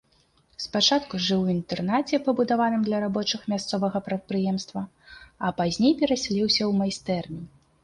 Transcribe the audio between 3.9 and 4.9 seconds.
прадпрыемства,